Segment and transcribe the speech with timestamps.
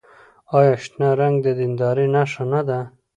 [0.57, 2.79] آیا شنه رنګ د دیندارۍ نښه نه ده؟